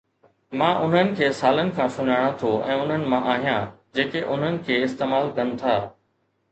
مان 0.61 0.73
انھن 0.85 1.09
کي 1.19 1.27
سالن 1.39 1.69
کان 1.81 1.89
سڃاڻان 1.97 2.31
ٿو 2.39 2.51
۽ 2.71 2.79
انھن 2.81 3.01
مان 3.13 3.21
آھيان 3.35 3.71
جيڪي 3.99 4.21
انھن 4.37 4.55
کي 4.71 4.75
استعمال 4.89 5.25
ڪن 5.41 5.55
ٿا. 5.65 5.75